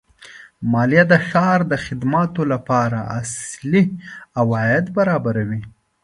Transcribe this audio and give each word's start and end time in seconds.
مالیه 0.71 1.03
د 1.11 1.13
ښار 1.27 1.59
د 1.71 1.73
خدماتو 1.85 2.41
لپاره 2.53 2.99
اصلي 3.19 3.83
عواید 4.39 4.85
برابروي. 4.97 5.61